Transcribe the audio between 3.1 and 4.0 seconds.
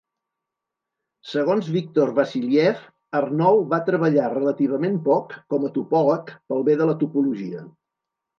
Arnold va